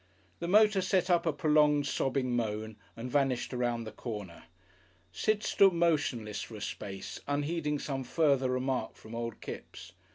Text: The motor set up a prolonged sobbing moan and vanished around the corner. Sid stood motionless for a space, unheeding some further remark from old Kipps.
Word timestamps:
The 0.39 0.47
motor 0.47 0.81
set 0.81 1.11
up 1.11 1.27
a 1.27 1.31
prolonged 1.31 1.85
sobbing 1.85 2.35
moan 2.35 2.75
and 2.97 3.11
vanished 3.11 3.53
around 3.53 3.83
the 3.83 3.91
corner. 3.91 4.45
Sid 5.11 5.43
stood 5.43 5.73
motionless 5.73 6.41
for 6.41 6.55
a 6.55 6.61
space, 6.61 7.19
unheeding 7.27 7.77
some 7.77 8.03
further 8.03 8.49
remark 8.49 8.95
from 8.95 9.13
old 9.13 9.41
Kipps. 9.41 9.91